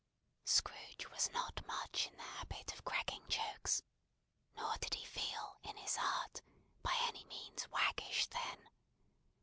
Scrooge 0.45 1.05
was 1.11 1.29
not 1.31 1.63
much 1.67 2.07
in 2.07 2.17
the 2.17 2.23
habit 2.23 2.73
of 2.73 2.83
cracking 2.83 3.23
jokes, 3.27 3.83
nor 4.55 4.75
did 4.77 4.95
he 4.95 5.05
feel, 5.05 5.59
in 5.61 5.77
his 5.77 5.95
heart, 5.95 6.41
by 6.81 6.97
any 7.03 7.23
means 7.25 7.67
waggish 7.69 8.25
then. 8.25 8.67